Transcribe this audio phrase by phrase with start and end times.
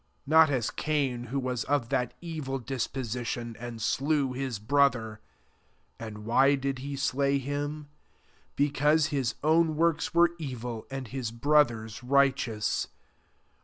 [0.25, 5.19] 12 Not as Cain, who wts of that evil dhfioution, and slew his brother.
[5.99, 7.87] And why did he slay him?
[8.57, 12.87] Becav^se his own works were evil, and his hto ther's righteous.